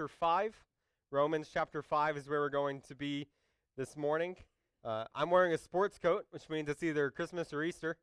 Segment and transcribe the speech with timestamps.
[0.00, 0.54] chapter 5.
[1.10, 3.26] Romans chapter 5 is where we're going to be
[3.76, 4.34] this morning.
[4.82, 7.98] Uh, I'm wearing a sports coat, which means it's either Christmas or Easter.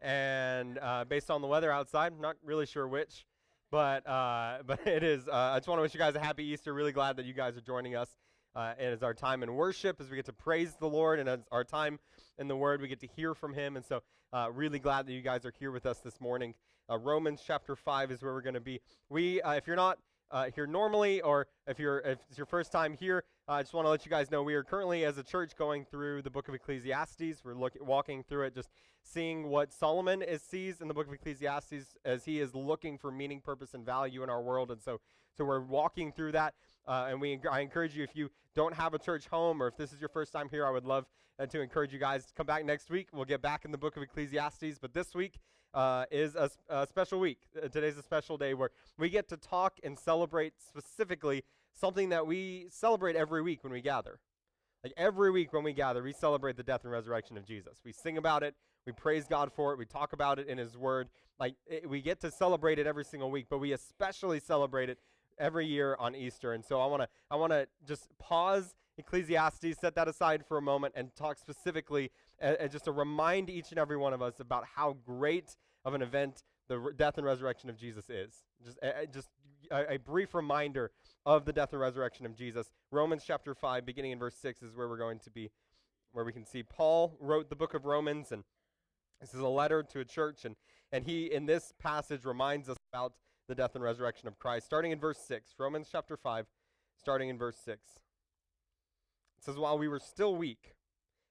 [0.00, 3.26] And uh, based on the weather outside, I'm not really sure which.
[3.68, 5.26] But, uh, but it is.
[5.26, 6.72] Uh, I just want to wish you guys a happy Easter.
[6.72, 8.10] Really glad that you guys are joining us.
[8.54, 11.28] Uh, and it's our time in worship as we get to praise the Lord, and
[11.28, 11.98] as our time
[12.38, 13.74] in the Word we get to hear from Him.
[13.74, 16.54] And so, uh, really glad that you guys are here with us this morning.
[16.88, 18.80] Romans chapter five is where we're going to be.
[19.08, 19.98] We, if you're not
[20.30, 23.74] uh, here normally, or if you're if it's your first time here, uh, I just
[23.74, 26.30] want to let you guys know we are currently, as a church, going through the
[26.30, 27.42] book of Ecclesiastes.
[27.44, 28.68] We're looking walking through it, just
[29.02, 33.10] seeing what Solomon is, sees in the book of Ecclesiastes as he is looking for
[33.10, 34.70] meaning, purpose, and value in our world.
[34.70, 35.00] And so,
[35.36, 36.54] so we're walking through that.
[36.86, 39.76] Uh, and we, I encourage you, if you don't have a church home, or if
[39.76, 41.06] this is your first time here, I would love
[41.38, 43.08] uh, to encourage you guys to come back next week.
[43.12, 44.78] We'll get back in the book of Ecclesiastes.
[44.80, 45.38] But this week
[45.74, 47.38] uh, is a, a, special week.
[47.56, 52.26] Uh, today's a special day where we get to talk and celebrate specifically something that
[52.26, 54.18] we celebrate every week when we gather.
[54.82, 57.78] Like every week when we gather, we celebrate the death and resurrection of Jesus.
[57.84, 58.54] We sing about it,
[58.86, 61.08] we praise God for it, we talk about it in His Word.
[61.38, 64.98] Like it, we get to celebrate it every single week, but we especially celebrate it
[65.40, 66.52] every year on Easter.
[66.52, 70.58] And so I want to I want to just pause Ecclesiastes, set that aside for
[70.58, 72.10] a moment, and talk specifically,
[72.42, 76.02] uh, just to remind each and every one of us about how great of an
[76.02, 78.44] event the re- death and resurrection of Jesus is.
[78.64, 79.28] Just uh, just
[79.70, 80.90] a, a, brief reminder
[81.26, 82.70] of the death and resurrection of Jesus.
[82.90, 85.50] Romans chapter five, beginning in verse six, is where we're going to be,
[86.12, 88.44] where we can see Paul wrote the book of Romans, and
[89.20, 90.56] this is a letter to a church, and
[90.92, 93.14] and he in this passage reminds us about
[93.50, 94.64] the death and resurrection of Christ.
[94.64, 96.46] Starting in verse 6, Romans chapter 5,
[96.96, 97.80] starting in verse 6.
[99.38, 100.74] It says, While we were still weak,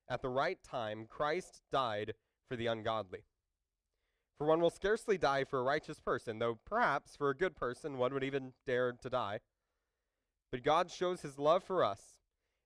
[0.09, 3.19] at the right time, Christ died for the ungodly.
[4.37, 7.97] For one will scarcely die for a righteous person, though perhaps for a good person
[7.97, 9.39] one would even dare to die.
[10.51, 12.01] But God shows his love for us,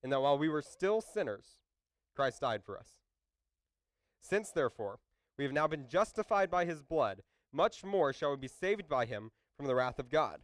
[0.01, 1.59] in that while we were still sinners,
[2.15, 2.87] Christ died for us.
[4.19, 4.97] Since, therefore,
[5.37, 7.21] we have now been justified by his blood,
[7.52, 10.39] much more shall we be saved by him from the wrath of God.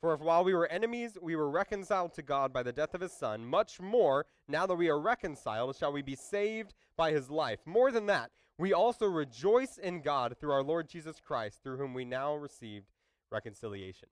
[0.00, 3.00] For if while we were enemies we were reconciled to God by the death of
[3.00, 7.30] his Son, much more, now that we are reconciled, shall we be saved by his
[7.30, 7.60] life.
[7.64, 11.94] More than that, we also rejoice in God through our Lord Jesus Christ, through whom
[11.94, 12.92] we now received
[13.32, 14.08] reconciliation.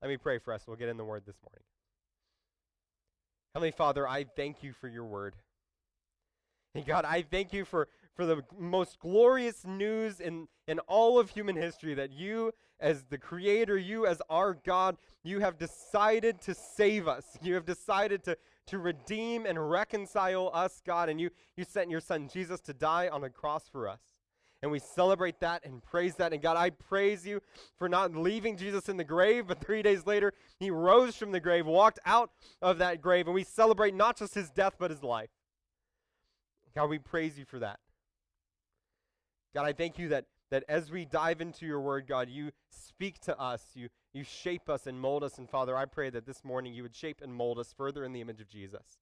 [0.00, 0.64] Let me pray for us.
[0.66, 1.64] We'll get in the word this morning.
[3.54, 5.34] Heavenly Father, I thank you for your word.
[6.74, 11.30] And God, I thank you for, for the most glorious news in, in all of
[11.30, 12.50] human history that you,
[12.80, 17.36] as the Creator, you, as our God, you have decided to save us.
[17.42, 18.38] You have decided to,
[18.68, 23.08] to redeem and reconcile us, God, and you, you sent your Son Jesus to die
[23.08, 24.00] on a cross for us.
[24.62, 26.32] And we celebrate that and praise that.
[26.32, 27.42] And God, I praise you
[27.76, 31.40] for not leaving Jesus in the grave, but three days later, he rose from the
[31.40, 32.30] grave, walked out
[32.62, 35.28] of that grave, and we celebrate not just his death, but his life.
[36.74, 37.78] God, we praise you for that.
[39.56, 43.18] God, I thank you that, that as we dive into your word, God, you speak
[43.20, 45.38] to us, you, you shape us and mold us.
[45.38, 48.12] And Father, I pray that this morning you would shape and mold us further in
[48.12, 48.98] the image of Jesus.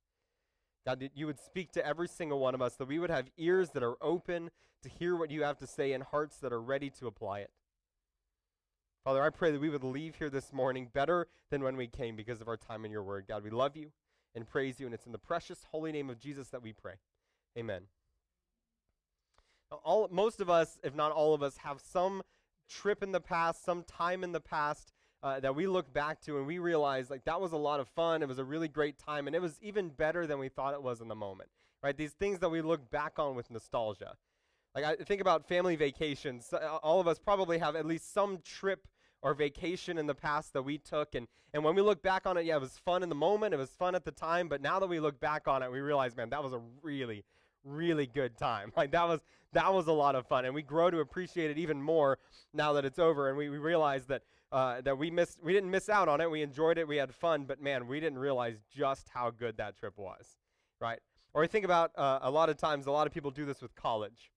[0.87, 3.31] God, that you would speak to every single one of us, that we would have
[3.37, 4.48] ears that are open
[4.84, 7.50] to hear what you have to say and hearts that are ready to apply it.
[9.03, 12.15] Father, I pray that we would leave here this morning better than when we came
[12.15, 13.25] because of our time in your word.
[13.26, 13.91] God, we love you
[14.36, 16.94] and praise you, and it's in the precious holy name of Jesus that we pray.
[17.59, 17.88] Amen
[19.85, 22.23] all most of us, if not all of us, have some
[22.69, 24.93] trip in the past, some time in the past
[25.23, 27.89] uh, that we look back to and we realize like that was a lot of
[27.89, 28.23] fun.
[28.23, 30.83] It was a really great time, and it was even better than we thought it
[30.83, 31.51] was in the moment.
[31.83, 31.97] Right?
[31.97, 34.17] These things that we look back on with nostalgia.
[34.75, 36.53] Like I think about family vacations.
[36.53, 38.87] Uh, all of us probably have at least some trip
[39.25, 42.37] or vacation in the past that we took and and when we look back on
[42.37, 44.61] it yeah it was fun in the moment it was fun at the time but
[44.61, 47.25] now that we look back on it we realize man that was a really
[47.65, 48.73] really good time.
[48.77, 49.21] Like that was
[49.53, 52.19] that was a lot of fun, and we grow to appreciate it even more
[52.53, 55.71] now that it's over, and we, we realize that uh, that we missed we didn't
[55.71, 56.31] miss out on it.
[56.31, 59.77] We enjoyed it, we had fun, but man, we didn't realize just how good that
[59.77, 60.39] trip was,
[60.81, 60.99] right?
[61.34, 63.61] Or I think about uh, a lot of times, a lot of people do this
[63.63, 64.31] with college,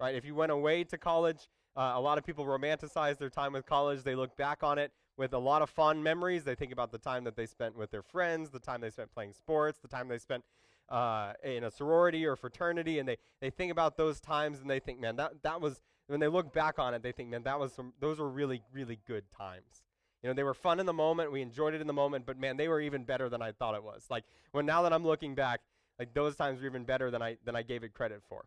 [0.00, 0.14] right?
[0.14, 3.66] If you went away to college, uh, a lot of people romanticize their time with
[3.66, 4.02] college.
[4.02, 6.44] They look back on it with a lot of fond memories.
[6.44, 9.12] They think about the time that they spent with their friends, the time they spent
[9.12, 10.44] playing sports, the time they spent
[10.88, 14.80] uh, in a sorority or fraternity, and they, they think about those times and they
[14.80, 17.58] think, man, that, that was, when they look back on it, they think, man, that
[17.58, 19.82] was some, those were really, really good times.
[20.22, 21.30] You know, they were fun in the moment.
[21.30, 23.74] We enjoyed it in the moment, but man, they were even better than I thought
[23.74, 24.06] it was.
[24.10, 25.60] Like when now that I'm looking back,
[25.98, 28.46] like those times were even better than I than I gave it credit for.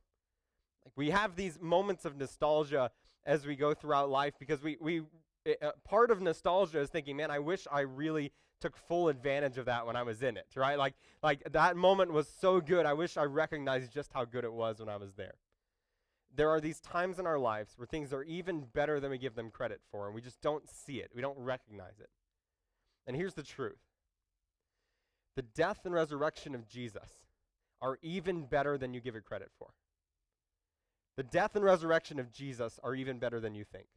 [0.85, 2.91] Like we have these moments of nostalgia
[3.25, 5.03] as we go throughout life because we we
[5.45, 8.31] it, uh, part of nostalgia is thinking, man, I wish I really
[8.62, 10.78] took full advantage of that when I was in it, right?
[10.78, 12.86] Like, like that moment was so good.
[12.86, 15.36] I wish I recognized just how good it was when I was there.
[16.34, 19.36] There are these times in our lives where things are even better than we give
[19.36, 21.12] them credit for, and we just don't see it.
[21.13, 22.10] We don't recognize it.
[23.06, 23.80] And here's the truth
[25.36, 27.10] the death and resurrection of Jesus
[27.81, 29.69] are even better than you give it credit for.
[31.18, 33.88] The death and resurrection of Jesus are even better than you think.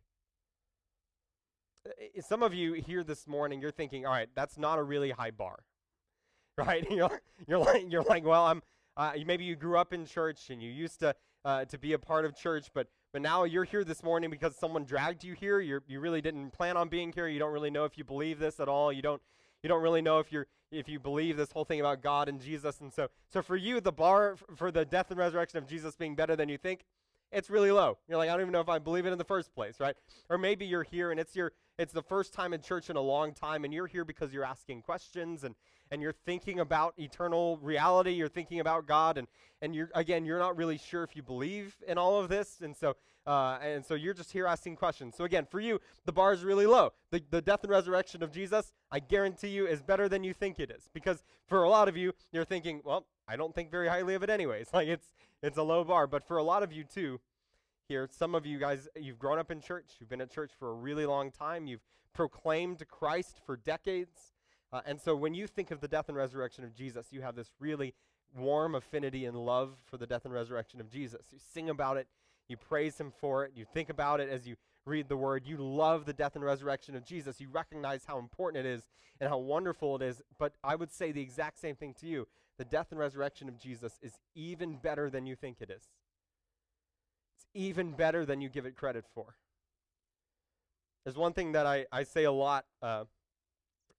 [2.21, 5.31] Some of you here this morning, you're thinking, all right, that's not a really high
[5.31, 5.65] bar,
[6.59, 6.87] right?
[6.91, 8.63] you're, you're like, you're like, well, I'm.
[8.97, 11.13] Uh, maybe you grew up in church and you used to
[11.45, 14.57] uh, to be a part of church, but but now you're here this morning because
[14.57, 15.61] someone dragged you here.
[15.61, 17.29] You you really didn't plan on being here.
[17.29, 18.93] You don't really know if you believe this at all.
[18.93, 19.21] You don't
[19.63, 22.41] you don't really know if you're if you believe this whole thing about God and
[22.41, 22.81] Jesus.
[22.81, 26.15] And so so for you, the bar for the death and resurrection of Jesus being
[26.15, 26.85] better than you think,
[27.31, 27.99] it's really low.
[28.09, 29.97] You're like, I don't even know if I believe it in the first place, right?
[30.31, 33.01] Or maybe you're here and it's your it's the first time in church in a
[33.01, 35.55] long time, and you're here because you're asking questions and,
[35.91, 38.13] and you're thinking about eternal reality.
[38.13, 39.27] You're thinking about God, and,
[39.61, 42.77] and you're again, you're not really sure if you believe in all of this, and
[42.77, 45.15] so uh, and so you're just here asking questions.
[45.17, 46.93] So again, for you, the bar is really low.
[47.11, 50.59] The, the death and resurrection of Jesus, I guarantee you, is better than you think
[50.59, 50.91] it is.
[50.93, 54.23] Because for a lot of you, you're thinking, well, I don't think very highly of
[54.23, 54.69] it anyways.
[54.75, 55.07] Like it's
[55.43, 56.07] it's a low bar.
[56.07, 57.21] But for a lot of you too,
[57.89, 58.09] here.
[58.11, 60.75] Some of you guys, you've grown up in church, you've been at church for a
[60.75, 64.33] really long time, you've proclaimed Christ for decades.
[64.73, 67.37] Uh, and so when you think of the death and resurrection of Jesus, you have
[67.37, 67.95] this really
[68.37, 71.27] warm affinity and love for the death and resurrection of Jesus.
[71.31, 72.09] You sing about it,
[72.49, 74.57] you praise him for it, you think about it as you
[74.87, 75.47] read the word.
[75.47, 77.41] You love the death and resurrection of Jesus.
[77.41, 78.83] You recognize how important it is
[79.21, 80.21] and how wonderful it is.
[80.39, 82.29] But I would say the exact same thing to you.
[82.59, 85.89] The death and resurrection of Jesus is even better than you think it is
[87.55, 89.37] even better than you give it credit for.
[91.05, 93.05] There's one thing that I, I say a lot uh,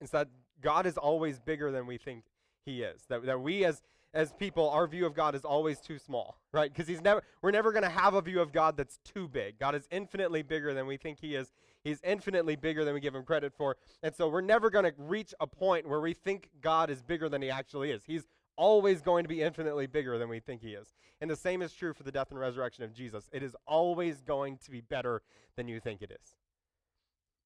[0.01, 0.27] is that
[0.61, 2.25] God is always bigger than we think
[2.65, 3.01] He is.
[3.09, 3.81] That, that we as
[4.13, 6.71] as people, our view of God is always too small, right?
[6.71, 9.59] Because He's never we're never going to have a view of God that's too big.
[9.59, 11.51] God is infinitely bigger than we think He is.
[11.83, 14.93] He's infinitely bigger than we give Him credit for, and so we're never going to
[14.97, 18.03] reach a point where we think God is bigger than He actually is.
[18.05, 18.23] He's
[18.57, 20.93] always going to be infinitely bigger than we think he is.
[21.21, 23.29] And the same is true for the death and resurrection of Jesus.
[23.31, 25.21] It is always going to be better
[25.55, 26.35] than you think it is.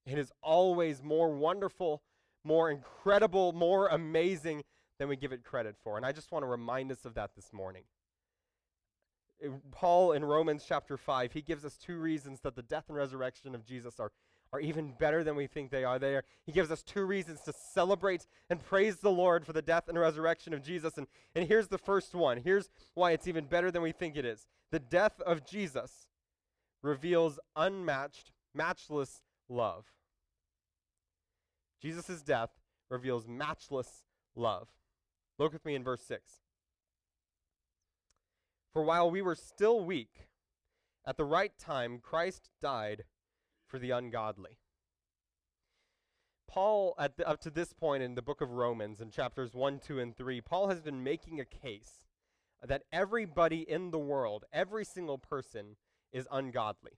[0.05, 2.01] It is always more wonderful,
[2.43, 4.63] more incredible, more amazing
[4.97, 5.97] than we give it credit for.
[5.97, 7.83] And I just want to remind us of that this morning.
[9.71, 13.55] Paul in Romans chapter 5, he gives us two reasons that the death and resurrection
[13.55, 14.11] of Jesus are
[14.51, 15.99] are even better than we think they are.
[15.99, 19.87] There, he gives us two reasons to celebrate and praise the Lord for the death
[19.87, 20.97] and resurrection of Jesus.
[20.97, 22.37] And, and here's the first one.
[22.37, 24.47] Here's why it's even better than we think it is.
[24.71, 26.07] The death of Jesus
[26.81, 29.85] reveals unmatched, matchless love.
[31.81, 32.49] Jesus' death
[32.89, 34.03] reveals matchless
[34.35, 34.67] love.
[35.37, 36.41] Look with me in verse 6.
[38.73, 40.27] For while we were still weak,
[41.05, 43.03] at the right time, Christ died
[43.69, 44.57] for the ungodly.
[46.47, 49.99] Paul, the, up to this point in the book of Romans, in chapters 1, 2,
[49.99, 52.05] and 3, Paul has been making a case
[52.65, 55.75] that everybody in the world, every single person,
[56.11, 56.93] is ungodly.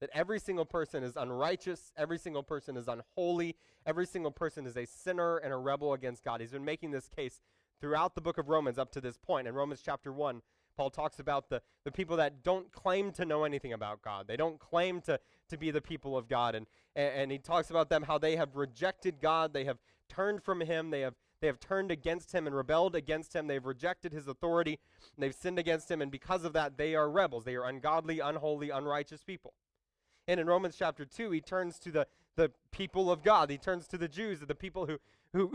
[0.00, 4.76] That every single person is unrighteous, every single person is unholy, every single person is
[4.76, 6.40] a sinner and a rebel against God.
[6.40, 7.40] He's been making this case
[7.80, 9.48] throughout the book of Romans up to this point.
[9.48, 10.42] In Romans chapter 1,
[10.76, 14.28] Paul talks about the, the people that don't claim to know anything about God.
[14.28, 16.54] They don't claim to, to be the people of God.
[16.54, 19.52] And, and, he talks about them how they have rejected God.
[19.52, 20.90] They have turned from him.
[20.90, 23.46] They have, they have turned against him and rebelled against him.
[23.46, 24.78] They've rejected his authority.
[25.18, 26.02] they've sinned against him.
[26.02, 27.44] And because of that, they are rebels.
[27.44, 29.52] They are ungodly, unholy, unrighteous people.
[30.28, 33.50] And in Romans chapter 2, he turns to the, the people of God.
[33.50, 34.98] He turns to the Jews, the people who,
[35.32, 35.52] who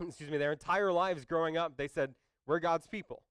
[0.06, 2.14] excuse me, their entire lives growing up, they said,
[2.46, 3.22] We're God's people.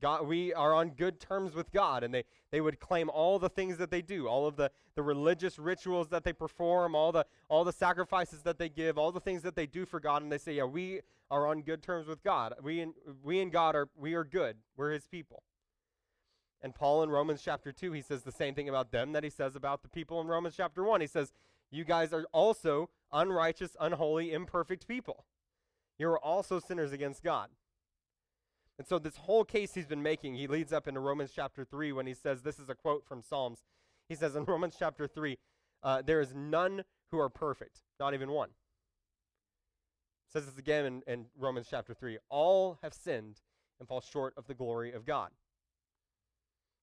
[0.00, 3.48] God, we are on good terms with God, and they, they would claim all the
[3.48, 7.24] things that they do, all of the, the religious rituals that they perform, all the,
[7.48, 10.30] all the sacrifices that they give, all the things that they do for God, and
[10.30, 12.54] they say, yeah, we are on good terms with God.
[12.62, 14.56] We and, we and God are, we are good.
[14.76, 15.42] We're his people.
[16.60, 19.30] And Paul in Romans chapter 2, he says the same thing about them that he
[19.30, 21.00] says about the people in Romans chapter 1.
[21.00, 21.32] He says,
[21.70, 25.24] you guys are also unrighteous, unholy, imperfect people.
[25.98, 27.48] You are also sinners against God.
[28.78, 31.92] And so, this whole case he's been making, he leads up into Romans chapter 3
[31.92, 33.62] when he says, This is a quote from Psalms.
[34.08, 35.38] He says in Romans chapter 3,
[35.82, 38.50] uh, There is none who are perfect, not even one.
[40.32, 43.40] says this again in, in Romans chapter 3 All have sinned
[43.78, 45.30] and fall short of the glory of God.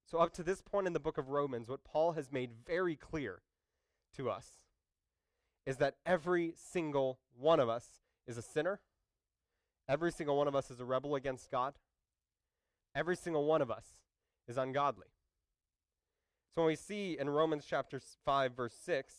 [0.05, 2.95] So, up to this point in the book of Romans, what Paul has made very
[2.95, 3.41] clear
[4.15, 4.59] to us
[5.65, 8.79] is that every single one of us is a sinner.
[9.87, 11.73] Every single one of us is a rebel against God.
[12.95, 13.85] Every single one of us
[14.47, 15.07] is ungodly.
[16.53, 19.13] So when we see in Romans chapter 5 verse 6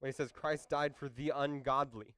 [0.00, 2.14] when he says Christ died for the ungodly.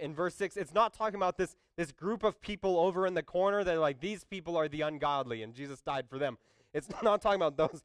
[0.00, 3.22] In verse 6 it's not talking about this this group of people over in the
[3.22, 6.38] corner that like these people are the ungodly and Jesus died for them.
[6.72, 7.82] It's not talking about those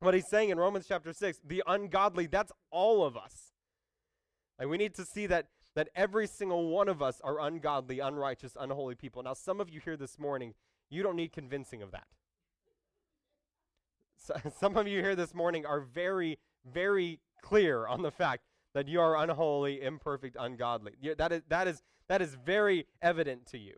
[0.00, 3.52] what he's saying in Romans chapter 6, the ungodly, that's all of us.
[4.58, 5.46] Like we need to see that
[5.76, 9.22] that every single one of us are ungodly, unrighteous, unholy people.
[9.22, 10.54] Now some of you here this morning,
[10.90, 12.06] you don't need convincing of that.
[14.16, 16.38] So, some of you here this morning are very
[16.72, 18.42] very clear on the fact
[18.74, 20.92] that you are unholy, imperfect, ungodly.
[21.16, 23.74] That is that is that is very evident to you.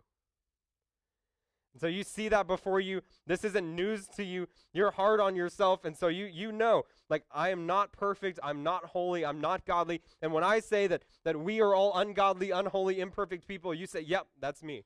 [1.77, 3.03] So you see that before you.
[3.27, 4.49] This isn't news to you.
[4.73, 5.85] You're hard on yourself.
[5.85, 8.41] And so you, you know, like, I am not perfect.
[8.43, 9.25] I'm not holy.
[9.25, 10.01] I'm not godly.
[10.23, 14.01] And when I say that, that we are all ungodly, unholy, imperfect people, you say,
[14.01, 14.85] yep, that's me.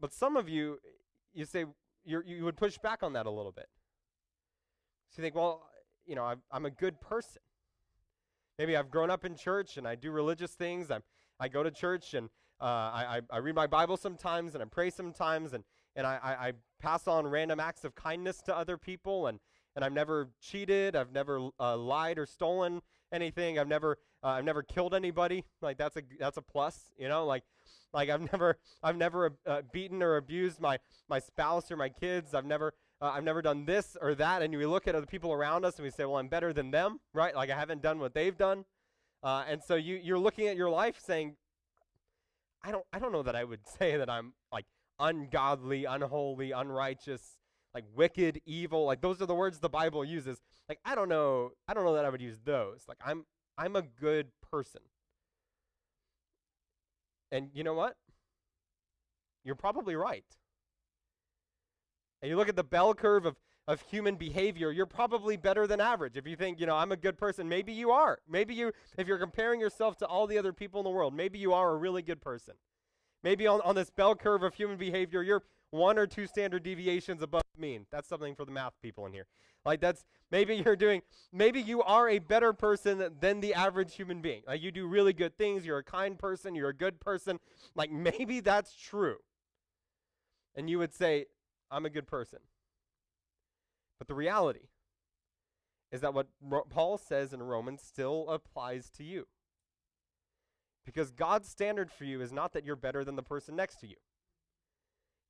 [0.00, 0.78] But some of you,
[1.32, 1.64] you say,
[2.04, 3.68] you you would push back on that a little bit.
[5.10, 5.62] So you think, well,
[6.06, 7.40] you know, I'm, I'm a good person.
[8.58, 10.90] Maybe I've grown up in church and I do religious things.
[10.90, 11.02] I'm,
[11.40, 12.28] I go to church and
[12.60, 15.64] uh, I, I, read my Bible sometimes and I pray sometimes and,
[15.96, 19.40] and I, I, I pass on random acts of kindness to other people and,
[19.74, 20.94] and I've never cheated.
[20.94, 22.80] I've never uh, lied or stolen
[23.12, 23.58] anything.
[23.58, 25.44] I've never uh, I've never killed anybody.
[25.60, 27.26] Like that's a that's a plus, you know.
[27.26, 27.42] Like
[27.92, 32.34] like I've never I've never uh, beaten or abused my my spouse or my kids.
[32.34, 34.42] I've never uh, I've never done this or that.
[34.42, 36.70] And we look at other people around us and we say, well, I'm better than
[36.70, 37.34] them, right?
[37.34, 38.64] Like I haven't done what they've done.
[39.22, 41.36] Uh, and so you you're looking at your life saying,
[42.62, 44.66] I don't I don't know that I would say that I'm like
[44.98, 47.38] ungodly, unholy, unrighteous,
[47.74, 48.84] like wicked, evil.
[48.84, 50.38] Like those are the words the Bible uses.
[50.68, 52.84] Like I don't know I don't know that I would use those.
[52.88, 53.24] Like I'm
[53.58, 54.82] I'm a good person.
[57.32, 57.96] And you know what?
[59.42, 60.24] You're probably right.
[62.24, 65.80] And you look at the bell curve of of human behavior, you're probably better than
[65.80, 66.16] average.
[66.16, 68.18] If you think, you know, I'm a good person, maybe you are.
[68.28, 71.38] Maybe you, if you're comparing yourself to all the other people in the world, maybe
[71.38, 72.54] you are a really good person.
[73.22, 77.22] Maybe on, on this bell curve of human behavior, you're one or two standard deviations
[77.22, 77.86] above mean.
[77.90, 79.26] That's something for the math people in here.
[79.64, 81.02] Like that's maybe you're doing
[81.32, 84.42] maybe you are a better person than the average human being.
[84.46, 87.40] Like you do really good things, you're a kind person, you're a good person.
[87.74, 89.16] Like maybe that's true.
[90.54, 91.26] And you would say,
[91.70, 92.40] I'm a good person.
[93.98, 94.68] But the reality
[95.90, 99.26] is that what Ro- Paul says in Romans still applies to you.
[100.84, 103.86] Because God's standard for you is not that you're better than the person next to
[103.86, 103.96] you.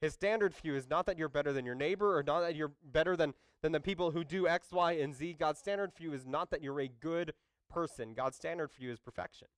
[0.00, 2.56] His standard for you is not that you're better than your neighbor or not that
[2.56, 5.36] you're better than, than the people who do X, Y, and Z.
[5.38, 7.34] God's standard for you is not that you're a good
[7.70, 8.14] person.
[8.14, 9.48] God's standard for you is perfection.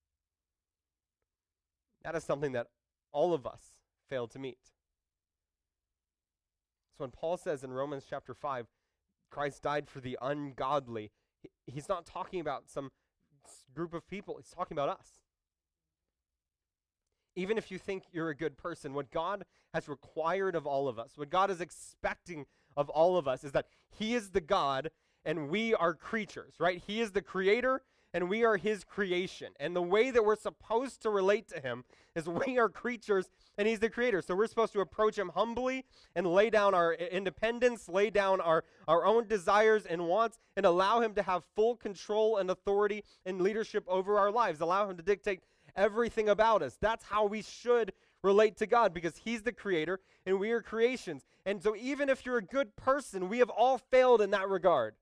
[2.03, 2.69] That is something that
[3.13, 3.73] all of us
[4.09, 4.59] fail to meet.
[6.97, 8.67] So when Paul says in Romans chapter 5,
[9.31, 11.11] Christ died for the ungodly,
[11.67, 12.91] he's not talking about some
[13.75, 15.09] group of people, he's talking about us.
[17.35, 20.99] Even if you think you're a good person, what God has required of all of
[20.99, 22.47] us, what God is expecting
[22.79, 24.91] of all of us, is that He is the God
[25.23, 26.83] and we are creatures, right?
[26.87, 27.83] He is the creator
[28.17, 29.53] and we are his creation.
[29.61, 33.69] And the way that we're supposed to relate to him is we are creatures and
[33.69, 34.23] he's the creator.
[34.23, 38.65] So we're supposed to approach him humbly and lay down our independence, lay down our,
[38.89, 43.43] our own desires and wants, and allow him to have full control and authority and
[43.43, 44.63] leadership over our lives.
[44.63, 45.43] Allow him to dictate
[45.77, 46.79] everything about us.
[46.81, 47.93] That's how we should
[48.23, 51.27] relate to God because He's the creator and we are creations.
[51.45, 54.95] And so, even if you're a good person, we have all failed in that regard.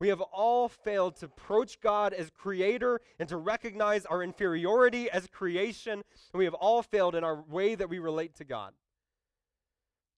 [0.00, 5.26] We have all failed to approach God as creator and to recognize our inferiority as
[5.26, 5.92] creation.
[6.32, 8.72] And we have all failed in our way that we relate to God.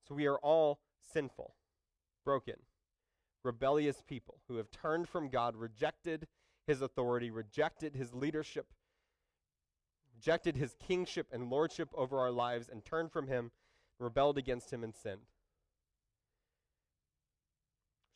[0.07, 0.79] So we are all
[1.13, 1.55] sinful,
[2.25, 2.55] broken,
[3.43, 6.29] rebellious people who have turned from God, rejected
[6.65, 8.67] his authority, rejected his leadership,
[10.15, 13.51] rejected his kingship and lordship over our lives, and turned from him,
[13.99, 15.23] rebelled against him, and sinned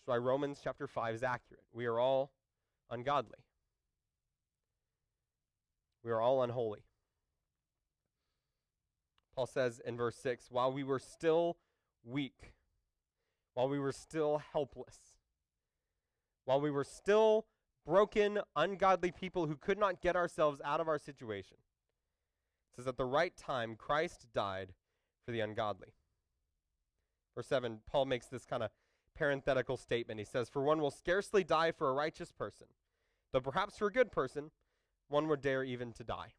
[0.07, 1.65] why Romans chapter 5 is accurate.
[1.73, 2.33] We are all
[2.91, 3.39] ungodly.
[6.05, 6.85] We are all unholy.
[9.35, 11.59] Paul says in verse 6 while we were still
[12.05, 12.55] weak,
[13.55, 14.97] while we were still helpless,
[16.45, 17.47] while we were still
[17.85, 21.59] broken, ungodly people who could not get ourselves out of our situation,
[22.73, 24.73] it says at the right time, Christ died
[25.25, 25.89] for the ungodly.
[27.35, 28.71] Verse 7, Paul makes this kind of
[29.17, 30.21] parenthetical statement.
[30.21, 32.67] He says, For one will scarcely die for a righteous person,
[33.33, 34.51] though perhaps for a good person,
[35.09, 36.35] one would dare even to die.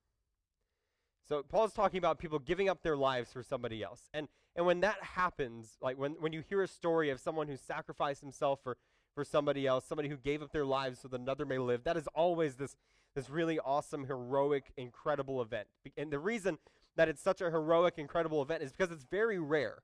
[1.27, 4.09] So Paul's talking about people giving up their lives for somebody else.
[4.13, 7.55] And and when that happens, like when, when you hear a story of someone who
[7.55, 8.75] sacrificed himself for,
[9.13, 11.95] for somebody else, somebody who gave up their lives so that another may live, that
[11.95, 12.75] is always this,
[13.13, 15.67] this really awesome, heroic, incredible event.
[15.95, 16.57] And the reason
[16.95, 19.83] that it's such a heroic, incredible event is because it's very rare.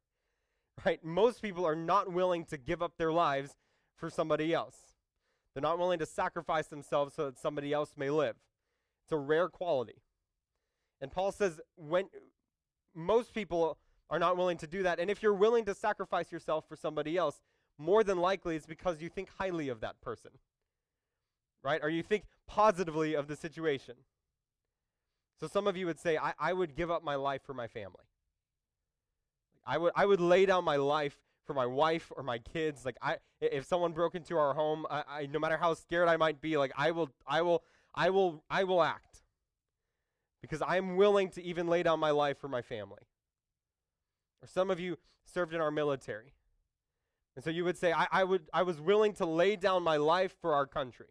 [0.86, 1.04] Right?
[1.04, 3.56] Most people are not willing to give up their lives
[3.96, 4.76] for somebody else.
[5.54, 8.36] They're not willing to sacrifice themselves so that somebody else may live.
[9.06, 10.02] It's a rare quality.
[11.00, 12.06] And Paul says when
[12.96, 13.78] most people
[14.10, 15.00] are not willing to do that.
[15.00, 17.42] And if you're willing to sacrifice yourself for somebody else,
[17.78, 20.32] more than likely it's because you think highly of that person.
[21.64, 21.80] Right?
[21.82, 23.96] Or you think positively of the situation.
[25.40, 27.68] So some of you would say, I, I would give up my life for my
[27.68, 28.06] family.
[29.66, 32.86] I would I would lay down my life for my wife or my kids.
[32.86, 36.18] Like I if someone broke into our home, I, I no matter how scared I
[36.18, 39.24] might be, like I will I will I will I will act.
[40.42, 43.04] Because I'm willing to even lay down my life for my family.
[44.42, 46.34] Or some of you served in our military.
[47.36, 49.98] And so you would say, I, I, would, I was willing to lay down my
[49.98, 51.08] life for our country.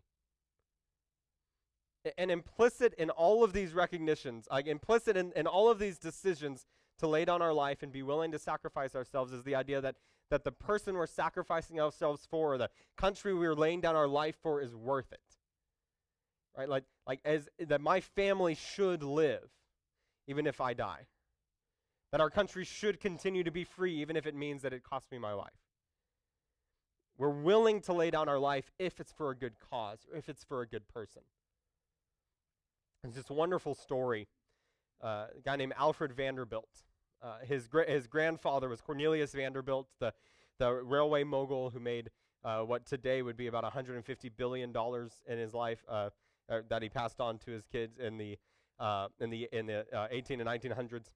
[2.19, 6.67] And implicit in all of these recognitions, like implicit in, in all of these decisions
[7.03, 9.97] to lay down our life and be willing to sacrifice ourselves is the idea that,
[10.31, 14.37] that the person we're sacrificing ourselves for or the country we're laying down our life
[14.43, 15.21] for is worth it.
[16.57, 16.69] Right?
[16.69, 19.51] Like, like as that my family should live
[20.27, 21.07] even if I die
[22.13, 25.11] that our country should continue to be free, even if it means that it costs
[25.11, 25.51] me my life.
[27.17, 30.45] We're willing to lay down our life if it's for a good cause, if it's
[30.45, 31.23] for a good person.
[33.03, 34.29] It's this wonderful story.
[35.03, 36.69] Uh, a guy named Alfred Vanderbilt.
[37.23, 40.13] Uh, his, his grandfather was Cornelius Vanderbilt, the,
[40.59, 42.11] the railway mogul who made
[42.45, 44.75] uh, what today would be about $150 billion
[45.29, 46.11] in his life uh,
[46.51, 48.37] uh, that he passed on to his kids in the,
[48.81, 51.11] uh, in the, in the 18 and 1900s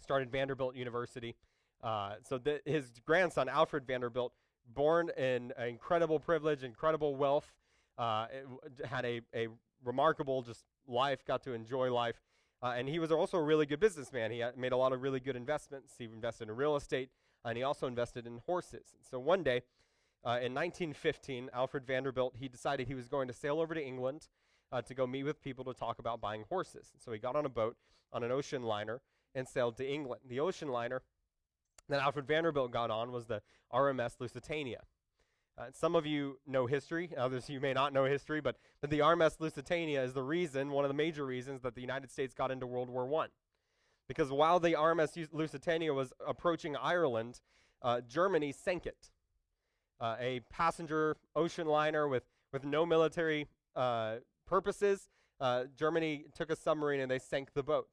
[0.00, 1.36] started Vanderbilt University.
[1.82, 4.32] Uh, so his grandson, Alfred Vanderbilt,
[4.74, 7.52] born in incredible privilege, incredible wealth,
[7.98, 8.26] uh,
[8.84, 9.48] had a, a
[9.84, 12.20] remarkable just life, got to enjoy life.
[12.62, 14.30] Uh, and he was also a really good businessman.
[14.30, 15.94] He made a lot of really good investments.
[15.98, 17.10] He invested in real estate,
[17.44, 18.94] and he also invested in horses.
[19.08, 19.62] So one day,
[20.24, 24.28] uh, in 1915, Alfred Vanderbilt, he decided he was going to sail over to England
[24.70, 26.92] uh, to go meet with people to talk about buying horses.
[26.98, 27.76] So he got on a boat
[28.12, 29.00] on an ocean liner
[29.34, 30.22] and sailed to England.
[30.28, 31.02] The ocean liner
[31.88, 33.42] that Alfred Vanderbilt got on was the
[33.72, 34.82] RMS Lusitania.
[35.58, 39.00] Uh, some of you know history, others you may not know history, but, but the
[39.00, 42.50] RMS Lusitania is the reason, one of the major reasons, that the United States got
[42.50, 43.26] into World War I.
[44.08, 47.40] Because while the RMS Lusitania was approaching Ireland,
[47.82, 49.10] uh, Germany sank it.
[50.00, 55.08] Uh, a passenger ocean liner with, with no military uh, purposes,
[55.40, 57.88] uh, Germany took a submarine and they sank the boat.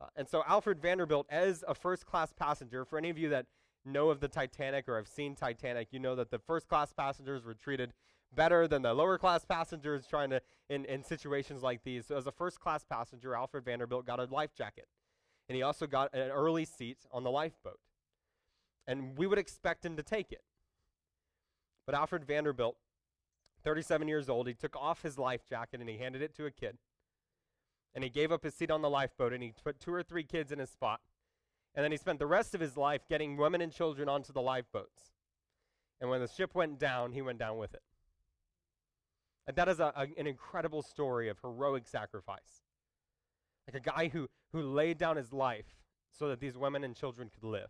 [0.00, 3.46] Uh, and so Alfred Vanderbilt, as a first class passenger, for any of you that
[3.86, 7.44] know of the Titanic or have seen Titanic, you know that the first class passengers
[7.44, 7.92] were treated
[8.34, 12.06] better than the lower class passengers trying to in, in situations like these.
[12.06, 14.86] So as a first class passenger, Alfred Vanderbilt got a life jacket.
[15.48, 17.78] And he also got an early seat on the lifeboat.
[18.86, 20.42] And we would expect him to take it.
[21.86, 22.76] But Alfred Vanderbilt,
[23.62, 26.50] 37 years old, he took off his life jacket and he handed it to a
[26.50, 26.78] kid
[27.96, 30.22] and he gave up his seat on the lifeboat and he put two or three
[30.22, 31.00] kids in his spot.
[31.76, 34.40] And then he spent the rest of his life getting women and children onto the
[34.40, 35.12] lifeboats.
[36.00, 37.82] And when the ship went down, he went down with it.
[39.46, 42.62] And that is a, a, an incredible story of heroic sacrifice.
[43.68, 45.76] Like a guy who, who laid down his life
[46.10, 47.68] so that these women and children could live.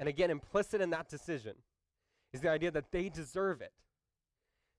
[0.00, 1.54] And again, implicit in that decision
[2.32, 3.72] is the idea that they deserve it.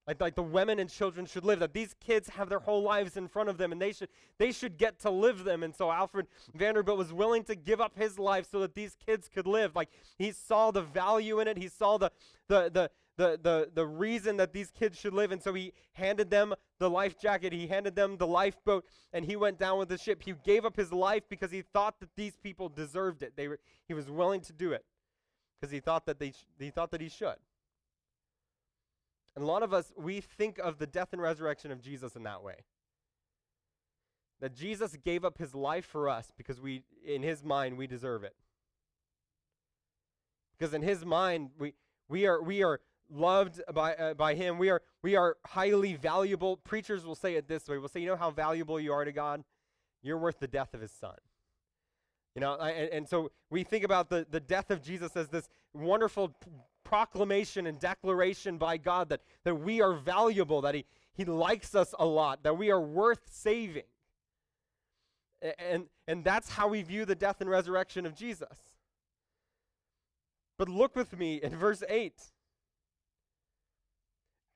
[0.10, 3.16] Like, like the women and children should live, that these kids have their whole lives
[3.16, 5.62] in front of them and they should, they should get to live them.
[5.62, 9.30] And so Alfred Vanderbilt was willing to give up his life so that these kids
[9.32, 9.76] could live.
[9.76, 12.12] Like he saw the value in it, he saw the,
[12.48, 15.32] the, the, the, the, the reason that these kids should live.
[15.32, 19.36] And so he handed them the life jacket, he handed them the lifeboat, and he
[19.36, 20.24] went down with the ship.
[20.24, 23.34] He gave up his life because he thought that these people deserved it.
[23.36, 24.84] They were, he was willing to do it
[25.62, 27.36] because he thought that they sh- he thought that he should.
[29.36, 32.24] And a lot of us, we think of the death and resurrection of Jesus in
[32.24, 32.56] that way.
[34.42, 38.24] That Jesus gave up his life for us because we, in his mind, we deserve
[38.24, 38.36] it.
[40.58, 41.74] Because in his mind, we,
[42.08, 44.58] we, are, we are loved by, uh, by him.
[44.58, 46.58] We are, we are highly valuable.
[46.58, 47.78] Preachers will say it this way.
[47.78, 49.44] We'll say, you know how valuable you are to God?
[50.02, 51.16] You're worth the death of his son.
[52.36, 55.50] You know, and, and so we think about the, the death of Jesus as this
[55.74, 56.34] wonderful
[56.90, 61.94] proclamation and declaration by God that, that we are valuable, that he, he likes us
[62.00, 63.84] a lot, that we are worth saving.
[65.60, 68.58] And, and that's how we view the death and resurrection of Jesus.
[70.58, 72.14] But look with me in verse 8.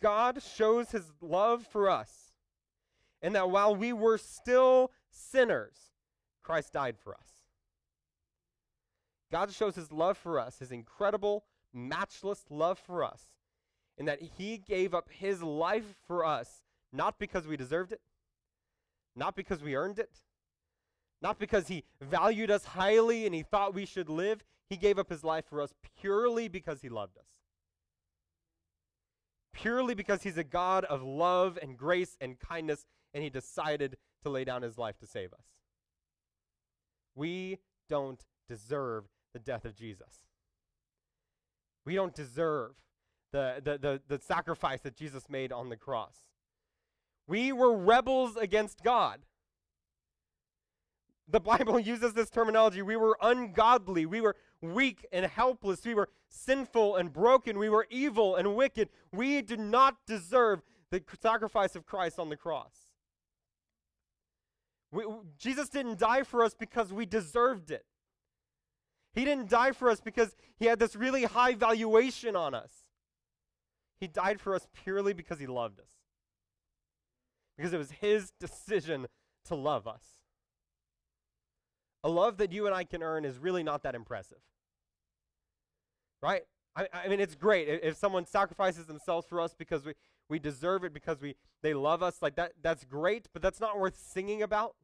[0.01, 2.33] God shows his love for us,
[3.21, 5.75] and that while we were still sinners,
[6.41, 7.29] Christ died for us.
[9.31, 13.23] God shows his love for us, his incredible, matchless love for us,
[13.97, 18.01] in that he gave up his life for us, not because we deserved it,
[19.15, 20.19] not because we earned it,
[21.21, 24.43] not because he valued us highly and he thought we should live.
[24.69, 27.27] He gave up his life for us purely because he loved us.
[29.53, 34.29] Purely because he's a God of love and grace and kindness, and he decided to
[34.29, 35.45] lay down his life to save us.
[37.15, 40.22] We don't deserve the death of Jesus.
[41.85, 42.71] We don't deserve
[43.31, 46.15] the, the, the, the sacrifice that Jesus made on the cross.
[47.27, 49.19] We were rebels against God.
[51.27, 52.81] The Bible uses this terminology.
[52.81, 54.05] We were ungodly.
[54.05, 55.85] We were weak and helpless.
[55.85, 57.57] We were sinful and broken.
[57.57, 58.89] We were evil and wicked.
[59.11, 62.87] We do not deserve the sacrifice of Christ on the cross.
[64.91, 65.05] We,
[65.39, 67.85] Jesus didn't die for us because we deserved it.
[69.13, 72.71] He didn't die for us because he had this really high valuation on us.
[73.99, 75.87] He died for us purely because he loved us.
[77.55, 79.07] Because it was his decision
[79.45, 80.03] to love us.
[82.03, 84.39] A love that you and I can earn is really not that impressive.
[86.21, 86.43] Right?
[86.75, 89.93] I, I mean, it's great if, someone sacrifices themselves for us because we,
[90.27, 92.21] we deserve it, because we, they love us.
[92.21, 94.75] Like that, that's great, but that's not worth singing about.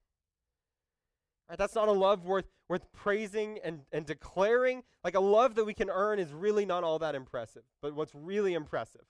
[1.50, 1.58] Right?
[1.58, 4.84] That's not a love worth, worth praising and, and declaring.
[5.04, 7.64] Like a love that we can earn is really not all that impressive.
[7.82, 9.06] But what's really impressive,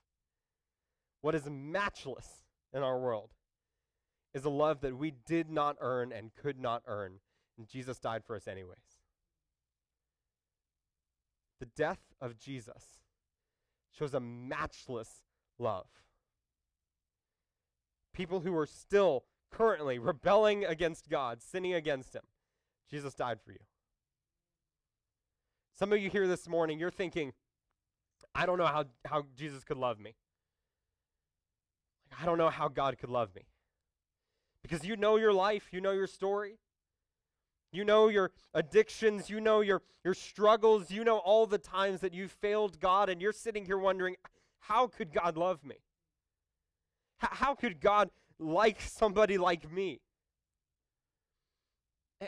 [1.22, 3.30] what is matchless in our world,
[4.34, 7.20] is a love that we did not earn and could not earn.
[7.58, 8.78] And Jesus died for us, anyways.
[11.60, 13.02] The death of Jesus
[13.92, 15.26] shows a matchless
[15.58, 15.88] love.
[18.14, 22.24] People who are still currently rebelling against God, sinning against Him.
[22.90, 23.60] Jesus died for you.
[25.78, 27.34] Some of you here this morning, you're thinking,
[28.36, 30.16] I don't know how, how Jesus could love me.
[32.20, 33.44] I don't know how God could love me.
[34.62, 36.60] Because you know your life, you know your story.
[37.72, 42.16] You know your addictions, you know your, your struggles, you know all the times that
[42.16, 44.16] you failed God, and you're sitting here wondering,
[44.62, 45.76] how could God love me?
[47.24, 50.02] H- how could God like somebody like me?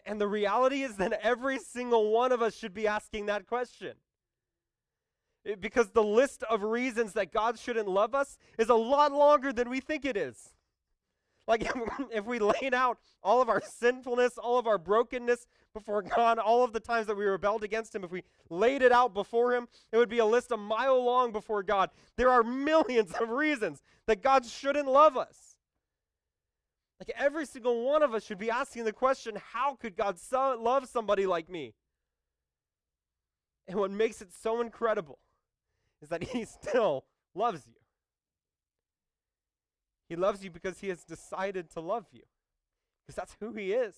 [0.05, 3.93] And the reality is that every single one of us should be asking that question.
[5.59, 9.69] Because the list of reasons that God shouldn't love us is a lot longer than
[9.69, 10.53] we think it is.
[11.47, 11.69] Like,
[12.11, 16.63] if we laid out all of our sinfulness, all of our brokenness before God, all
[16.63, 19.67] of the times that we rebelled against Him, if we laid it out before Him,
[19.91, 21.89] it would be a list a mile long before God.
[22.15, 25.50] There are millions of reasons that God shouldn't love us.
[27.01, 30.55] Like every single one of us should be asking the question how could God so
[30.61, 31.73] love somebody like me?
[33.67, 35.17] And what makes it so incredible
[36.03, 37.73] is that He still loves you.
[40.09, 42.21] He loves you because He has decided to love you,
[43.01, 43.95] because that's who He is.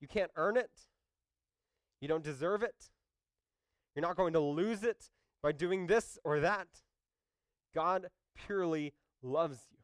[0.00, 0.70] You can't earn it,
[2.00, 2.90] you don't deserve it.
[3.96, 5.10] You're not going to lose it
[5.42, 6.68] by doing this or that.
[7.74, 8.06] God
[8.46, 9.81] purely loves you.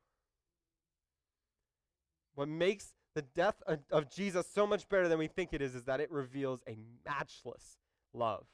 [2.39, 5.83] What makes the death of, Jesus so much better than we think it is is
[5.87, 7.79] that it reveals a matchless
[8.15, 8.47] love.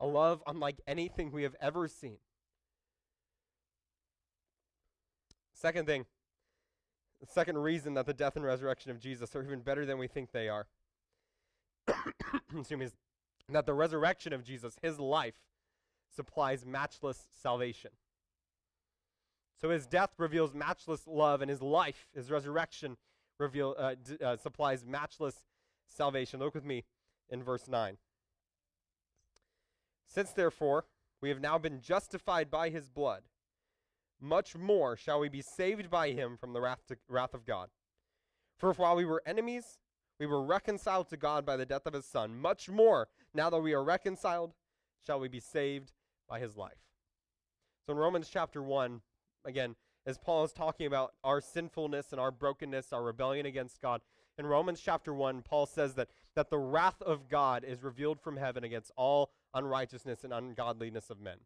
[0.00, 2.16] A love unlike anything we have ever seen.
[5.52, 6.06] Second thing,
[7.20, 10.08] the second reason that the death and resurrection of Jesus are even better than we
[10.08, 10.66] think they are,
[12.58, 12.92] excuse me, is
[13.50, 15.36] that the resurrection of Jesus, his life,
[16.12, 17.92] supplies matchless salvation.
[19.60, 22.96] So his death reveals matchless love, and his life, his resurrection,
[23.38, 25.44] reveal, uh, d- uh, supplies matchless
[25.86, 26.40] salvation.
[26.40, 26.84] Look with me
[27.28, 27.96] in verse 9.
[30.06, 30.84] Since, therefore,
[31.20, 33.22] we have now been justified by his blood,
[34.20, 37.70] much more shall we be saved by him from the wrath, to, wrath of God.
[38.58, 39.78] For if while we were enemies,
[40.18, 43.60] we were reconciled to God by the death of his Son, much more, now that
[43.60, 44.54] we are reconciled,
[45.04, 45.92] shall we be saved
[46.28, 46.78] by his life.
[47.86, 49.00] So in Romans chapter 1,
[49.44, 49.76] again,
[50.06, 54.00] as Paul is talking about our sinfulness and our brokenness, our rebellion against God.
[54.38, 58.36] In Romans chapter 1, Paul says that, that the wrath of God is revealed from
[58.36, 61.38] heaven against all unrighteousness and ungodliness of men.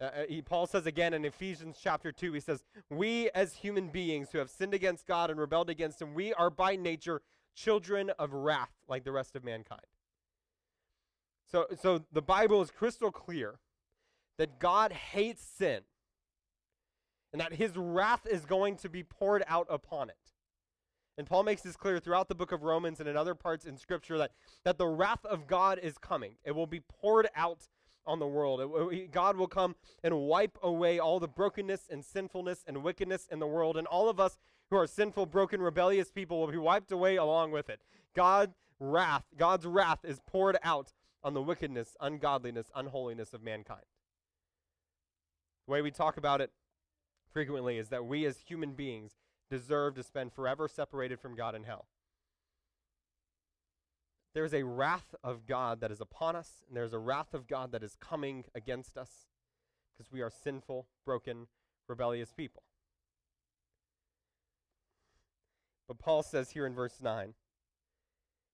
[0.00, 3.88] Uh, uh, he, Paul says again in Ephesians chapter 2, he says, We as human
[3.88, 7.22] beings who have sinned against God and rebelled against Him, we are by nature
[7.56, 9.82] children of wrath like the rest of mankind.
[11.50, 13.58] So, so the Bible is crystal clear
[14.36, 15.80] that God hates sin
[17.32, 20.16] and that His wrath is going to be poured out upon it.
[21.16, 23.76] And Paul makes this clear throughout the book of Romans and in other parts in
[23.76, 24.30] Scripture that,
[24.64, 26.36] that the wrath of God is coming.
[26.44, 27.68] It will be poured out
[28.06, 28.92] on the world.
[28.92, 33.40] It, God will come and wipe away all the brokenness and sinfulness and wickedness in
[33.40, 33.76] the world.
[33.76, 34.38] And all of us
[34.70, 37.80] who are sinful, broken, rebellious people will be wiped away along with it.
[38.14, 40.92] God wrath, God's wrath is poured out
[41.24, 43.84] on the wickedness, ungodliness, unholiness of mankind.
[45.66, 46.52] The way we talk about it
[47.32, 49.12] frequently is that we as human beings
[49.50, 51.86] deserve to spend forever separated from God in hell.
[54.34, 57.48] There is a wrath of God that is upon us, and there's a wrath of
[57.48, 59.26] God that is coming against us
[59.96, 61.48] because we are sinful, broken,
[61.88, 62.62] rebellious people.
[65.88, 67.34] But Paul says here in verse 9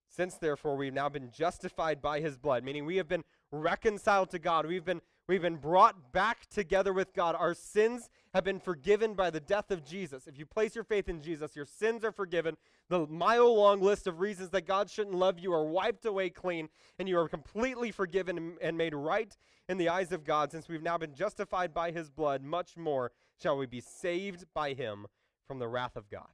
[0.09, 4.39] Since therefore we've now been justified by his blood, meaning we have been reconciled to
[4.39, 7.35] God, we've been We've been brought back together with God.
[7.35, 10.27] Our sins have been forgiven by the death of Jesus.
[10.27, 12.57] If you place your faith in Jesus, your sins are forgiven.
[12.89, 16.69] The mile long list of reasons that God shouldn't love you are wiped away clean,
[16.99, 19.35] and you are completely forgiven and made right
[19.67, 20.51] in the eyes of God.
[20.51, 23.11] Since we've now been justified by his blood, much more
[23.41, 25.07] shall we be saved by him
[25.47, 26.29] from the wrath of God.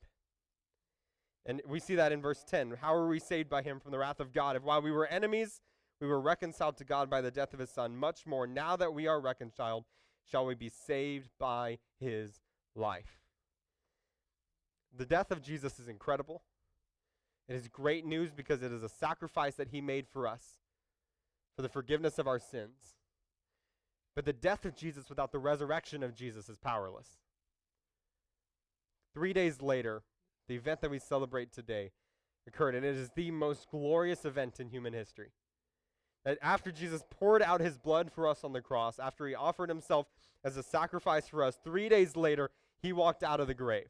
[1.45, 2.77] And we see that in verse 10.
[2.81, 4.57] How are we saved by him from the wrath of God?
[4.57, 5.61] If while we were enemies,
[6.01, 7.95] we were reconciled to God by the death of his Son.
[7.95, 9.85] Much more, now that we are reconciled,
[10.29, 12.41] shall we be saved by his
[12.75, 13.19] life.
[14.97, 16.41] The death of Jesus is incredible.
[17.47, 20.59] It is great news because it is a sacrifice that he made for us
[21.55, 22.95] for the forgiveness of our sins.
[24.15, 27.19] But the death of Jesus without the resurrection of Jesus is powerless.
[29.13, 30.03] Three days later,
[30.47, 31.91] the event that we celebrate today
[32.47, 35.31] occurred, and it is the most glorious event in human history
[36.25, 39.69] that after Jesus poured out his blood for us on the cross, after he offered
[39.69, 40.07] himself
[40.43, 42.49] as a sacrifice for us, three days later,
[42.81, 43.89] he walked out of the grave.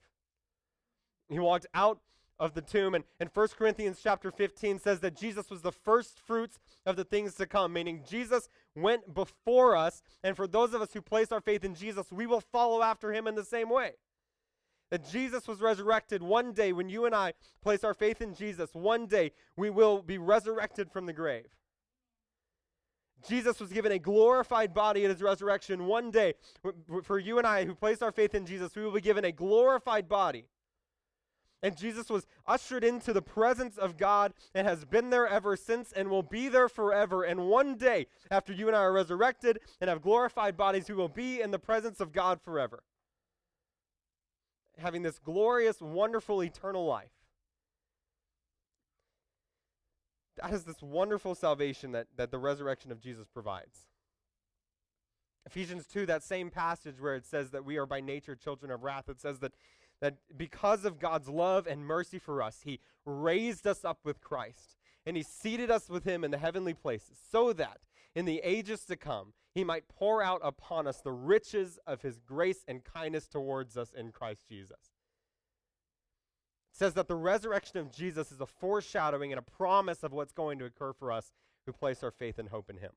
[1.30, 2.00] He walked out
[2.42, 2.96] of the tomb.
[2.96, 7.04] And, and 1 Corinthians chapter 15 says that Jesus was the first fruits of the
[7.04, 10.02] things to come, meaning Jesus went before us.
[10.24, 13.14] And for those of us who place our faith in Jesus, we will follow after
[13.14, 13.92] him in the same way.
[14.90, 18.72] That Jesus was resurrected one day when you and I place our faith in Jesus,
[18.74, 21.48] one day we will be resurrected from the grave.
[23.28, 25.86] Jesus was given a glorified body at his resurrection.
[25.86, 26.34] One day,
[27.04, 29.32] for you and I who place our faith in Jesus, we will be given a
[29.32, 30.46] glorified body.
[31.64, 35.92] And Jesus was ushered into the presence of God and has been there ever since
[35.92, 37.24] and will be there forever.
[37.24, 41.08] And one day, after you and I are resurrected and have glorified bodies, we will
[41.08, 42.84] be in the presence of God forever.
[44.80, 47.12] Having this glorious, wonderful, eternal life.
[50.42, 53.88] That is this wonderful salvation that, that the resurrection of Jesus provides.
[55.46, 58.84] Ephesians 2, that same passage where it says that we are by nature children of
[58.84, 59.54] wrath, it says that,
[60.00, 64.78] that because of God's love and mercy for us, He raised us up with Christ
[65.06, 67.80] and He seated us with Him in the heavenly places so that
[68.16, 72.20] in the ages to come, He might pour out upon us the riches of His
[72.20, 74.91] grace and kindness towards us in Christ Jesus
[76.82, 80.58] says that the resurrection of Jesus is a foreshadowing and a promise of what's going
[80.58, 81.32] to occur for us
[81.68, 82.90] who place our faith and hope in him.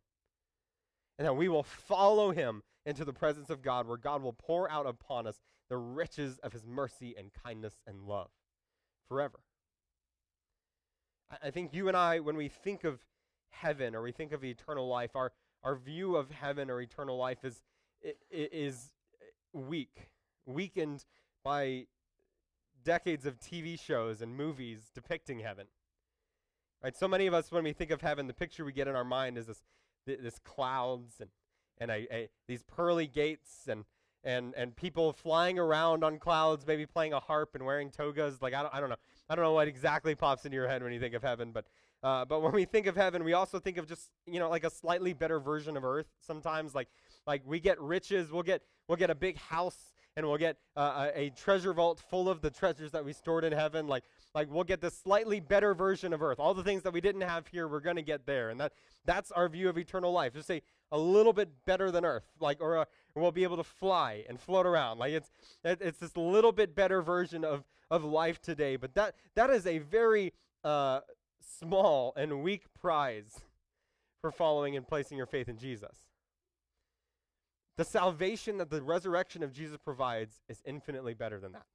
[1.18, 4.70] And that we will follow him into the presence of God, where God will pour
[4.70, 8.30] out upon us the riches of his mercy and kindness and love
[9.06, 9.40] forever.
[11.42, 13.04] I, think you and I, when we think of
[13.50, 17.44] heaven or we think of eternal life, our, our view of heaven or eternal life
[17.44, 17.60] is,
[18.30, 18.92] is
[19.52, 20.08] weak,
[20.46, 21.04] weakened
[21.44, 21.84] by
[22.84, 25.66] decades of TV shows and movies depicting heaven.
[26.82, 26.96] Right?
[26.96, 29.04] So many of us, when we think of heaven, the picture we get in our
[29.04, 29.62] mind is this,
[30.06, 31.30] th- this clouds and,
[31.78, 33.84] and these pearly gates and,
[34.22, 38.42] and, and people flying around on clouds, maybe playing a harp and wearing togas.
[38.42, 38.96] Like, I don't, I don't know.
[39.30, 41.64] I don't know what exactly pops into your head when you think of heaven, but,
[42.02, 44.64] uh, but when we think of heaven, we also think of just, you know, like
[44.64, 46.74] a slightly better version of earth sometimes.
[46.74, 46.88] Like,
[47.26, 51.08] like we get riches, we'll get, we'll get a big house and we'll get uh,
[51.14, 53.88] a, a treasure vault full of the treasures that we stored in heaven.
[53.88, 56.38] Like, like we'll get the slightly better version of earth.
[56.38, 58.50] All the things that we didn't have here, we're going to get there.
[58.50, 58.72] And that,
[59.04, 60.34] that's our view of eternal life.
[60.34, 62.24] Just say a little bit better than earth.
[62.38, 62.84] Like, or uh,
[63.16, 64.98] we'll be able to fly and float around.
[64.98, 65.30] Like it's,
[65.64, 68.76] it, it's this little bit better version of, of life today.
[68.76, 71.00] But that, that is a very uh,
[71.58, 73.40] small and weak prize
[74.20, 75.96] for following and placing your faith in Jesus.
[77.76, 81.66] The salvation that the resurrection of Jesus provides is infinitely better than that.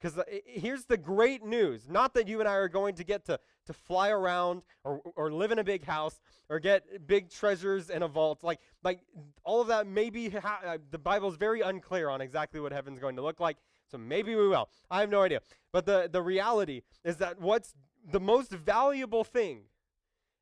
[0.00, 3.26] Because uh, here's the great news not that you and I are going to get
[3.26, 7.90] to, to fly around or, or live in a big house or get big treasures
[7.90, 8.42] in a vault.
[8.42, 9.00] Like, like
[9.44, 12.98] all of that, maybe ha- uh, the Bible is very unclear on exactly what heaven's
[12.98, 13.58] going to look like.
[13.90, 14.68] So maybe we will.
[14.90, 15.40] I have no idea.
[15.72, 17.74] But the, the reality is that what's
[18.10, 19.62] the most valuable thing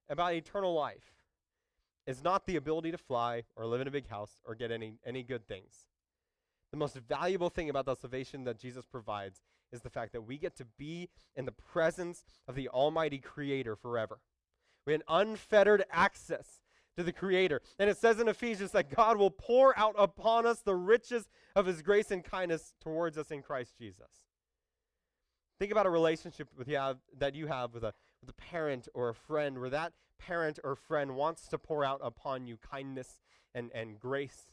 [0.08, 1.17] about eternal life
[2.08, 4.94] is not the ability to fly or live in a big house or get any,
[5.04, 5.84] any good things.
[6.72, 9.42] The most valuable thing about the salvation that Jesus provides
[9.72, 13.76] is the fact that we get to be in the presence of the Almighty Creator
[13.76, 14.20] forever.
[14.86, 16.62] We have unfettered access
[16.96, 17.60] to the Creator.
[17.78, 21.66] And it says in Ephesians that God will pour out upon us the riches of
[21.66, 24.08] His grace and kindness towards us in Christ Jesus.
[25.58, 27.92] Think about a relationship with you have, that you have with a,
[28.22, 32.00] with a parent or a friend where that parent or friend wants to pour out
[32.02, 33.20] upon you kindness
[33.54, 34.52] and, and grace.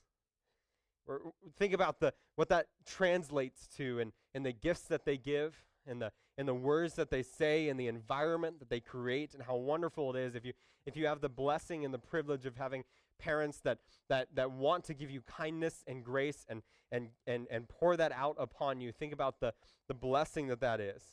[1.08, 5.56] Or think about the, what that translates to and, and the gifts that they give
[5.86, 9.44] and the, and the words that they say and the environment that they create and
[9.44, 10.54] how wonderful it is if you,
[10.86, 12.84] if you have the blessing and the privilege of having
[13.20, 17.70] parents that, that, that want to give you kindness and grace and, and, and, and
[17.70, 18.92] pour that out upon you.
[18.92, 19.54] Think about the,
[19.88, 21.04] the blessing that that is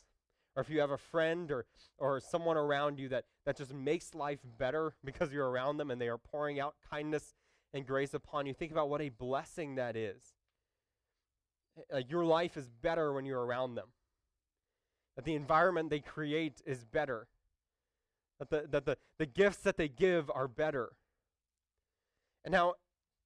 [0.55, 1.65] or if you have a friend or,
[1.97, 5.99] or someone around you that, that just makes life better because you're around them and
[5.99, 7.33] they are pouring out kindness
[7.73, 10.21] and grace upon you, think about what a blessing that is.
[11.77, 13.87] Eh, like your life is better when you're around them.
[15.15, 17.27] That the environment they create is better.
[18.39, 20.91] That the, that the, the gifts that they give are better.
[22.43, 22.75] And now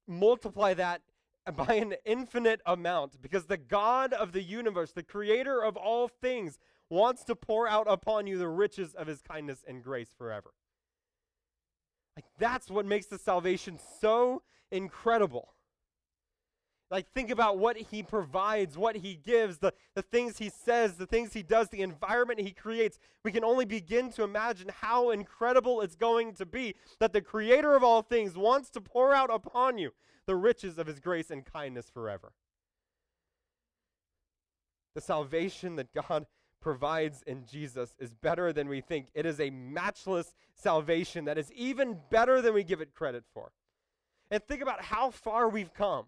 [0.08, 1.02] multiply that
[1.56, 6.58] by an infinite amount because the God of the universe, the creator of all things,
[6.90, 10.54] wants to pour out upon you the riches of his kindness and grace forever.
[12.16, 15.54] Like, that's what makes the salvation so incredible.
[16.90, 21.06] Like, think about what he provides, what he gives, the, the things he says, the
[21.06, 22.98] things he does, the environment he creates.
[23.26, 27.76] We can only begin to imagine how incredible it's going to be that the creator
[27.76, 29.92] of all things wants to pour out upon you
[30.26, 32.32] the riches of his grace and kindness forever.
[34.96, 36.26] The salvation that God
[36.60, 39.08] provides in Jesus is better than we think.
[39.14, 43.52] It is a matchless salvation that is even better than we give it credit for.
[44.30, 46.06] And think about how far we've come.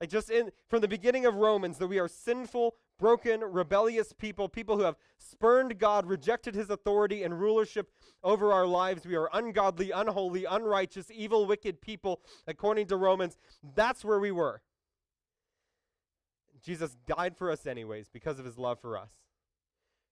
[0.00, 4.48] Like just in from the beginning of Romans that we are sinful, broken, rebellious people,
[4.48, 7.90] people who have spurned God, rejected his authority and rulership
[8.24, 9.06] over our lives.
[9.06, 13.36] We are ungodly, unholy, unrighteous, evil, wicked people according to Romans.
[13.76, 14.60] That's where we were.
[16.62, 19.10] Jesus died for us, anyways, because of his love for us,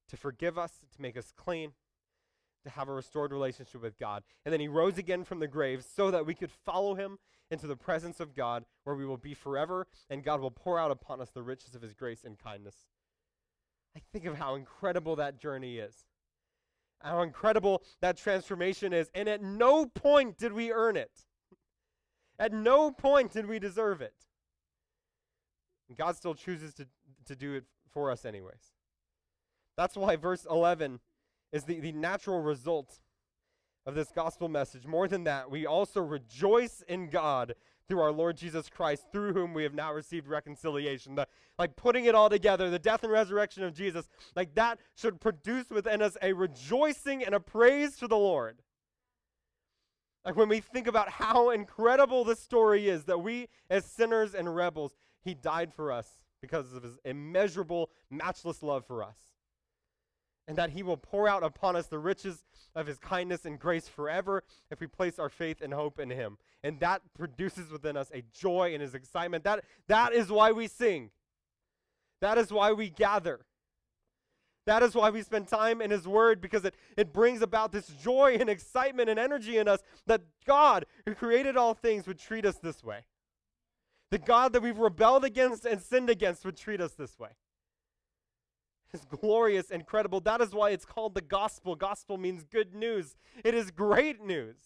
[0.09, 1.73] to forgive us, to make us clean,
[2.65, 4.23] to have a restored relationship with God.
[4.45, 7.19] And then he rose again from the grave so that we could follow him
[7.51, 10.91] into the presence of God, where we will be forever, and God will pour out
[10.91, 12.75] upon us the riches of his grace and kindness.
[13.97, 16.05] I think of how incredible that journey is,
[17.01, 19.11] how incredible that transformation is.
[19.15, 21.11] And at no point did we earn it,
[22.39, 24.15] at no point did we deserve it.
[25.91, 26.87] And God still chooses to,
[27.27, 28.73] to do it for us, anyways.
[29.77, 31.01] That's why verse 11
[31.53, 33.01] is the, the natural result
[33.85, 34.87] of this gospel message.
[34.87, 37.55] More than that, we also rejoice in God
[37.89, 41.17] through our Lord Jesus Christ, through whom we have now received reconciliation.
[41.17, 41.27] The,
[41.59, 45.71] like putting it all together, the death and resurrection of Jesus, like that should produce
[45.71, 48.59] within us a rejoicing and a praise to the Lord.
[50.25, 54.55] Like when we think about how incredible this story is that we, as sinners and
[54.55, 56.07] rebels, he died for us
[56.41, 59.17] because of his immeasurable, matchless love for us.
[60.49, 63.87] And that he will pour out upon us the riches of his kindness and grace
[63.87, 66.39] forever if we place our faith and hope in him.
[66.65, 69.45] And that produces within us a joy and his excitement.
[69.45, 71.11] That, that is why we sing.
[72.21, 73.41] That is why we gather.
[74.67, 77.89] That is why we spend time in His Word because it, it brings about this
[77.89, 82.45] joy and excitement and energy in us that God, who created all things, would treat
[82.45, 83.01] us this way.
[84.11, 87.31] The God that we've rebelled against and sinned against would treat us this way.
[88.93, 90.21] It's glorious, incredible.
[90.21, 91.77] That is why it's called the gospel.
[91.77, 93.17] Gospel means good news.
[93.45, 94.57] It is great news.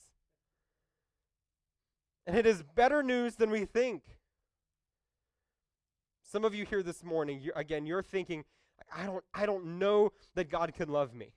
[2.27, 4.03] And it is better news than we think.
[6.23, 8.45] Some of you here this morning, you, again, you're thinking,
[8.95, 11.35] I don't, I don't know that God can love me.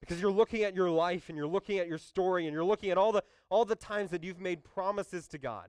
[0.00, 2.90] Because you're looking at your life and you're looking at your story and you're looking
[2.90, 5.68] at all the, all the times that you've made promises to God.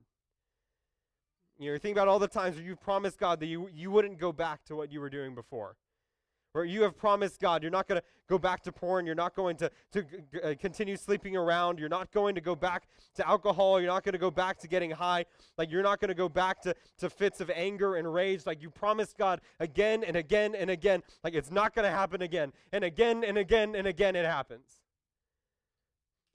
[1.60, 4.18] You know, think about all the times where you've promised God that you, you wouldn't
[4.18, 5.76] go back to what you were doing before.
[6.53, 9.05] Or you have promised God you're not going to go back to porn.
[9.05, 10.05] You're not going to, to
[10.43, 11.78] uh, continue sleeping around.
[11.78, 13.80] You're not going to go back to alcohol.
[13.80, 15.26] You're not going to go back to getting high.
[15.57, 18.45] Like you're not going to go back to, to fits of anger and rage.
[18.45, 21.03] Like you promised God again and again and again.
[21.24, 22.51] Like it's not going to happen again.
[22.72, 24.80] And again and again and again it happens.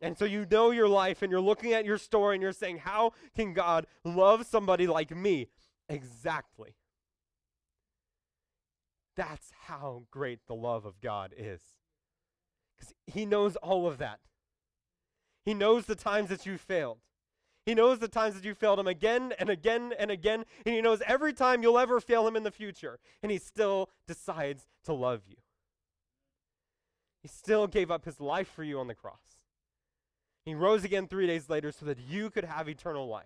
[0.00, 2.78] And so you know your life and you're looking at your story and you're saying,
[2.78, 5.48] How can God love somebody like me?
[5.88, 6.74] Exactly.
[9.16, 11.60] That's how great the love of God is.
[12.76, 14.20] Because He knows all of that.
[15.44, 16.98] He knows the times that you failed.
[17.64, 20.44] He knows the times that you failed Him again and again and again.
[20.66, 22.98] And He knows every time you'll ever fail Him in the future.
[23.22, 25.36] And He still decides to love you.
[27.22, 29.33] He still gave up His life for you on the cross.
[30.44, 33.24] He rose again three days later so that you could have eternal life.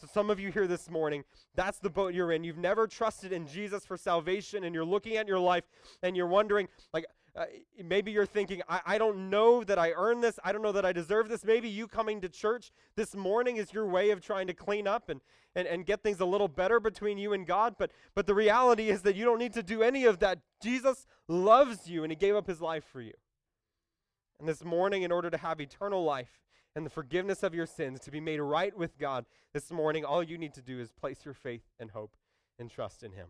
[0.00, 2.44] So, some of you here this morning, that's the boat you're in.
[2.44, 5.64] You've never trusted in Jesus for salvation, and you're looking at your life
[6.02, 7.04] and you're wondering, like,
[7.36, 7.46] uh,
[7.84, 10.38] maybe you're thinking, I, I don't know that I earn this.
[10.44, 11.44] I don't know that I deserve this.
[11.44, 15.08] Maybe you coming to church this morning is your way of trying to clean up
[15.08, 15.20] and,
[15.56, 17.74] and, and get things a little better between you and God.
[17.76, 20.38] But, but the reality is that you don't need to do any of that.
[20.62, 23.14] Jesus loves you, and He gave up His life for you.
[24.38, 26.40] And this morning, in order to have eternal life
[26.74, 30.22] and the forgiveness of your sins, to be made right with God, this morning, all
[30.22, 32.16] you need to do is place your faith and hope
[32.58, 33.28] and trust in Him.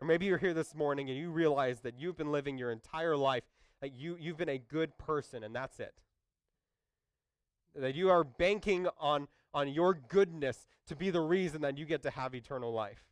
[0.00, 3.16] Or maybe you're here this morning and you realize that you've been living your entire
[3.16, 3.44] life,
[3.80, 5.94] that you, you've been a good person, and that's it.
[7.76, 12.02] That you are banking on, on your goodness to be the reason that you get
[12.02, 13.04] to have eternal life.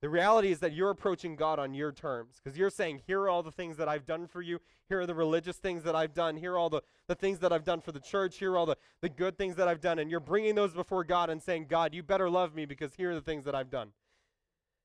[0.00, 3.28] The reality is that you're approaching God on your terms because you're saying, Here are
[3.28, 4.60] all the things that I've done for you.
[4.88, 6.36] Here are the religious things that I've done.
[6.36, 8.38] Here are all the, the things that I've done for the church.
[8.38, 9.98] Here are all the, the good things that I've done.
[9.98, 13.10] And you're bringing those before God and saying, God, you better love me because here
[13.10, 13.90] are the things that I've done.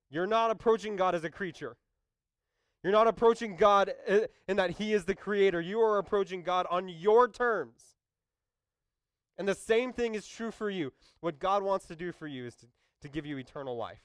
[0.10, 1.78] You're not approaching God as a creature.
[2.84, 5.62] You're not approaching God uh, in that He is the creator.
[5.62, 7.82] You are approaching God on your terms.
[9.38, 10.92] And the same thing is true for you.
[11.22, 12.66] What God wants to do for you is to,
[13.02, 14.02] to give you eternal life.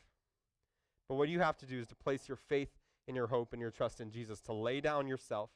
[1.09, 2.71] But what you have to do is to place your faith
[3.07, 5.51] and your hope and your trust in Jesus, to lay down yourself,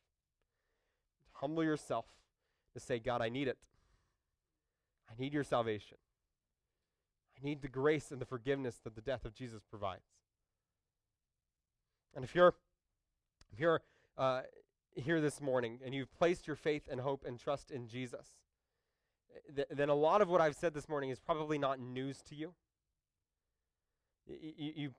[1.33, 2.07] humble yourself,
[2.73, 3.59] to say, God, I need it.
[5.11, 5.99] I need your salvation.
[7.37, 10.07] I need the grace and the forgiveness that the death of Jesus provides.
[12.15, 12.55] And if you're
[13.53, 13.83] if you're
[14.17, 14.43] uh,
[14.95, 18.29] here this morning and you've placed your faith and hope and trust in Jesus,
[19.55, 22.35] th- then a lot of what I've said this morning is probably not news to
[22.35, 22.55] you.
[24.27, 24.91] Y- you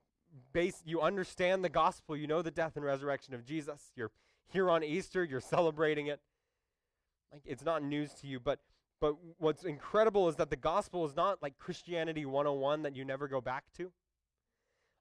[0.52, 3.92] base you understand the gospel, you know the death and resurrection of Jesus.
[3.96, 4.10] You're
[4.48, 6.20] here on Easter, you're celebrating it.
[7.32, 8.60] Like it's not news to you, but
[9.00, 13.28] but what's incredible is that the gospel is not like Christianity 101 that you never
[13.28, 13.92] go back to.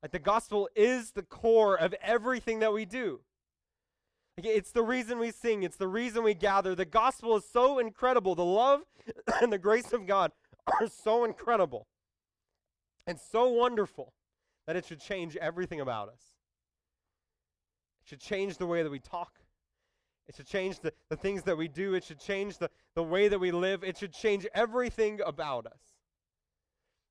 [0.02, 3.22] Like the gospel is the core of everything that we do.
[4.38, 6.76] Like it's the reason we sing, it's the reason we gather.
[6.76, 8.36] The gospel is so incredible.
[8.36, 8.82] The love
[9.42, 10.32] and the grace of God
[10.82, 11.88] are so incredible
[13.06, 14.14] and so wonderful
[14.68, 16.22] that it should change everything about us.
[18.03, 19.39] It should change the way that we talk.
[20.28, 21.95] It should change the, the things that we do.
[21.95, 23.84] It should change the, the way that we live.
[23.84, 25.80] It should change everything about us.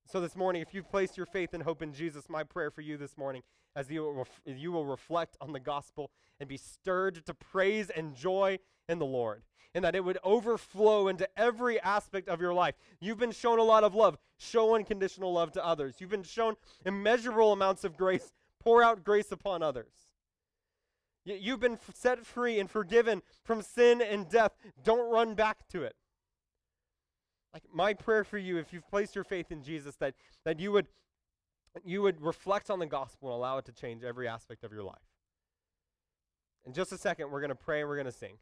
[0.06, 2.80] So, this morning, if you've placed your faith and hope in Jesus, my prayer for
[2.80, 3.42] you this morning,
[3.76, 8.14] as you ref- you will reflect on the gospel and be stirred to praise and
[8.14, 9.42] joy in the Lord,
[9.74, 12.74] and that it would overflow into every aspect of your life.
[13.00, 14.18] You've been shown a lot of love.
[14.38, 15.96] Show unconditional love to others.
[15.98, 18.32] You've been shown immeasurable amounts of grace.
[18.60, 19.92] Pour out grace upon others.
[21.24, 24.52] You've been set free and forgiven from sin and death.
[24.82, 25.94] Don't run back to it.
[27.54, 30.14] Like my prayer for you, if you've placed your faith in Jesus, that,
[30.44, 30.88] that you would
[31.84, 34.82] you would reflect on the gospel and allow it to change every aspect of your
[34.82, 34.98] life.
[36.66, 38.34] In just a second, we're going to pray and we're going to sing.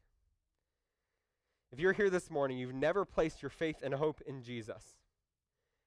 [1.73, 4.97] If you're here this morning, you've never placed your faith and hope in Jesus.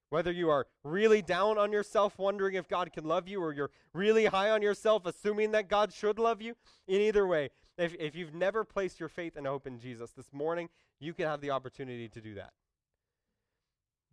[0.09, 3.71] Whether you are really down on yourself, wondering if God can love you, or you're
[3.93, 6.53] really high on yourself, assuming that God should love you,
[6.87, 10.31] in either way, if, if you've never placed your faith and hope in Jesus, this
[10.31, 10.69] morning
[10.99, 12.53] you can have the opportunity to do that.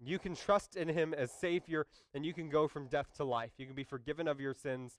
[0.02, 3.52] You can trust in Him as Savior, and you can go from death to life.
[3.58, 4.96] You can be forgiven of your sins.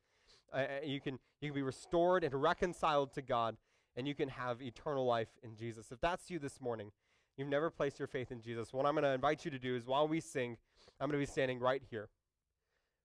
[0.54, 3.58] Uh, you, can, you can be restored and reconciled to God,
[3.96, 5.92] and you can have eternal life in Jesus.
[5.92, 6.92] If that's you this morning,
[7.38, 9.76] you've never placed your faith in Jesus, what I'm going to invite you to do
[9.76, 10.58] is while we sing,
[11.00, 12.10] I'm going to be standing right here.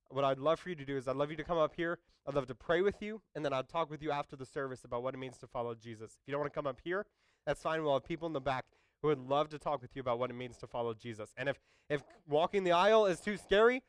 [0.08, 1.98] What I'd love for you to do is I'd love you to come up here.
[2.28, 4.84] I'd love to pray with you, and then I'd talk with you after the service
[4.84, 6.12] about what it means to follow Jesus.
[6.20, 7.06] If you don't want to come up here,
[7.44, 7.82] that's fine.
[7.82, 8.64] We'll have people in the back
[9.02, 11.32] who would love to talk with you about what it means to follow Jesus.
[11.36, 11.58] And if,
[11.88, 13.82] if walking the aisle is too scary,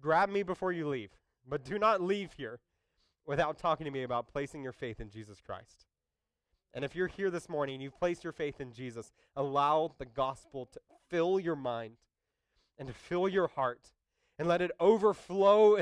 [0.00, 1.10] grab me before you leave.
[1.48, 2.58] But do not leave here
[3.26, 5.86] without talking to me about placing your faith in Jesus Christ.
[6.74, 10.04] And if you're here this morning and you've placed your faith in Jesus, allow the
[10.04, 11.96] gospel to fill your mind
[12.78, 13.92] and to fill your heart
[14.38, 15.72] and let it overflow